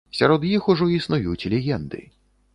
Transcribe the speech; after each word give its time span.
Сярод 0.19 0.47
іх 0.51 0.69
ужо 0.73 0.87
існуюць 0.95 1.47
легенды. 1.55 2.05